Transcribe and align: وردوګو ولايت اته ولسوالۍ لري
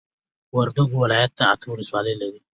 وردوګو 0.57 0.97
ولايت 1.03 1.33
اته 1.49 1.65
ولسوالۍ 1.69 2.13
لري 2.21 2.41